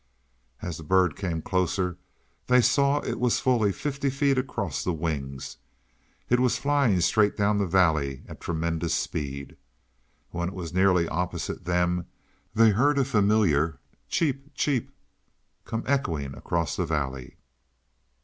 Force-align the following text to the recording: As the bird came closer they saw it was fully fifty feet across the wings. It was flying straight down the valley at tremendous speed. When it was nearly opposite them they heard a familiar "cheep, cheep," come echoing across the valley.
As 0.63 0.77
the 0.77 0.83
bird 0.83 1.15
came 1.15 1.43
closer 1.43 1.95
they 2.47 2.59
saw 2.59 3.01
it 3.01 3.19
was 3.19 3.39
fully 3.39 3.71
fifty 3.71 4.09
feet 4.09 4.35
across 4.35 4.83
the 4.83 4.93
wings. 4.93 5.57
It 6.27 6.39
was 6.39 6.57
flying 6.57 7.01
straight 7.01 7.37
down 7.37 7.59
the 7.59 7.67
valley 7.67 8.23
at 8.27 8.41
tremendous 8.41 8.95
speed. 8.95 9.57
When 10.31 10.49
it 10.49 10.55
was 10.55 10.73
nearly 10.73 11.07
opposite 11.07 11.65
them 11.65 12.07
they 12.55 12.71
heard 12.71 12.97
a 12.97 13.05
familiar 13.05 13.79
"cheep, 14.09 14.55
cheep," 14.55 14.89
come 15.65 15.83
echoing 15.85 16.33
across 16.33 16.75
the 16.77 16.85
valley. 16.87 17.37